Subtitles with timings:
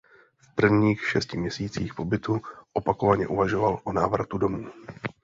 [0.41, 2.41] V prvních šesti měsících pobytu
[2.73, 4.69] opakovaně uvažoval o návratu domů.